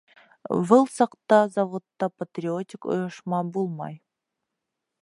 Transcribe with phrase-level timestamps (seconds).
[0.69, 4.05] Выл саҡта заводта патриотик ойошма булмай.